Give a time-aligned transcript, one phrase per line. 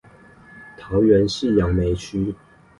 [0.79, 2.33] 桃園市楊梅區